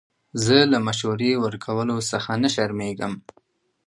[0.43, 3.13] زه له مشورې ورکولو څخه نه شرمېږم.